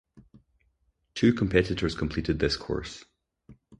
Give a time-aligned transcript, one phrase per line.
[1.13, 3.05] Two competitors completed this course.